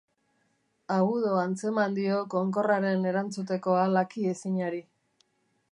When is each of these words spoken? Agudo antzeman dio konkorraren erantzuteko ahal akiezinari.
Agudo 0.95 1.33
antzeman 1.41 1.97
dio 1.99 2.23
konkorraren 2.35 3.07
erantzuteko 3.11 3.75
ahal 3.83 4.03
akiezinari. 4.05 4.81